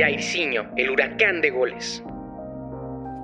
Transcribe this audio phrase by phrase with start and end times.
[0.00, 2.02] Jairzinho, el huracán de goles.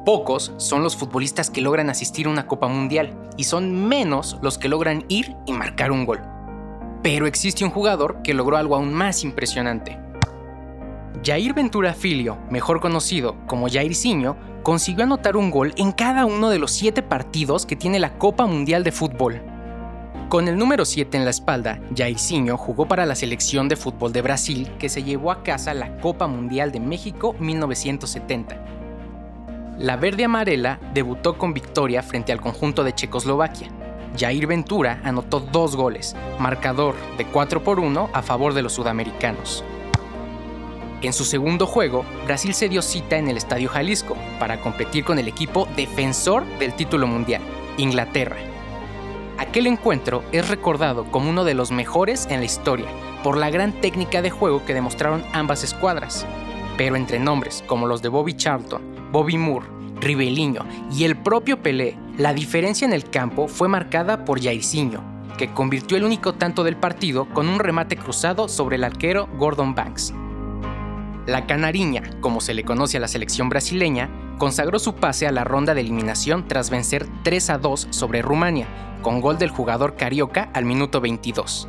[0.04, 4.58] Pocos son los futbolistas que logran asistir a una Copa Mundial y son menos los
[4.58, 6.20] que logran ir y marcar un gol.
[7.02, 9.98] Pero existe un jugador que logró algo aún más impresionante.
[11.24, 16.58] Jair Ventura Filio, mejor conocido como Jairzinho, consiguió anotar un gol en cada uno de
[16.58, 19.40] los siete partidos que tiene la Copa Mundial de Fútbol.
[20.36, 24.20] Con el número 7 en la espalda, Jairzinho jugó para la selección de fútbol de
[24.20, 28.54] Brasil que se llevó a casa la Copa Mundial de México 1970.
[29.78, 33.70] La verde amarela debutó con victoria frente al conjunto de Checoslovaquia.
[34.14, 39.64] Jair Ventura anotó dos goles, marcador de 4 por 1 a favor de los sudamericanos.
[41.00, 45.18] En su segundo juego, Brasil se dio cita en el Estadio Jalisco para competir con
[45.18, 47.40] el equipo defensor del título mundial,
[47.78, 48.36] Inglaterra.
[49.38, 52.86] Aquel encuentro es recordado como uno de los mejores en la historia
[53.22, 56.26] por la gran técnica de juego que demostraron ambas escuadras.
[56.78, 59.66] Pero entre nombres como los de Bobby Charlton, Bobby Moore,
[60.00, 65.02] Ribeliño y el propio Pelé, la diferencia en el campo fue marcada por Jairzinho,
[65.36, 69.74] que convirtió el único tanto del partido con un remate cruzado sobre el arquero Gordon
[69.74, 70.14] Banks.
[71.26, 75.42] La Canariña, como se le conoce a la selección brasileña, consagró su pase a la
[75.42, 78.68] ronda de eliminación tras vencer 3 a 2 sobre Rumania,
[79.02, 81.68] con gol del jugador carioca al minuto 22.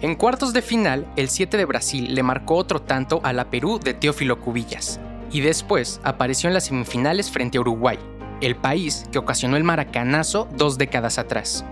[0.00, 3.80] En cuartos de final, el 7 de Brasil le marcó otro tanto a la Perú
[3.80, 5.00] de Teófilo Cubillas,
[5.32, 7.98] y después apareció en las semifinales frente a Uruguay,
[8.40, 11.64] el país que ocasionó el maracanazo dos décadas atrás.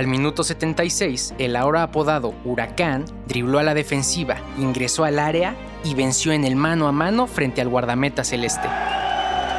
[0.00, 5.92] Al minuto 76, el ahora apodado Huracán dribló a la defensiva, ingresó al área y
[5.92, 8.66] venció en el mano a mano frente al guardameta celeste.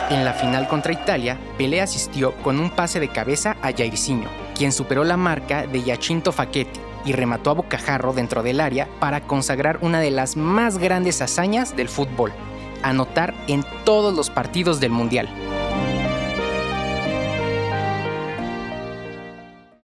[0.09, 4.72] En la final contra Italia, Pelé asistió con un pase de cabeza a Jairzinho, quien
[4.72, 9.78] superó la marca de Giacinto Facchetti y remató a bocajarro dentro del área para consagrar
[9.83, 12.33] una de las más grandes hazañas del fútbol,
[12.81, 15.30] anotar en todos los partidos del Mundial.